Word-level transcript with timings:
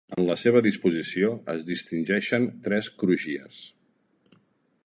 En 0.13 0.25
la 0.27 0.35
seva 0.43 0.61
disposició 0.67 1.29
es 1.55 1.67
distingeixen 1.67 2.49
tres 2.69 2.91
crugies. 3.03 3.61